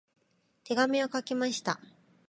[0.63, 1.79] 手紙を書きました。